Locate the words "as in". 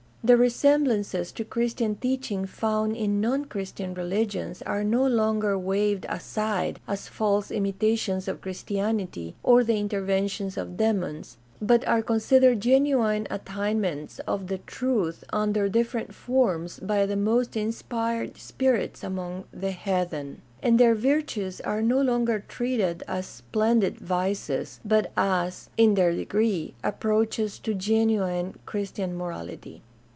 25.17-25.95